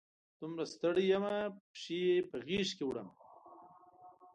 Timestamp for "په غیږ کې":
2.29-2.83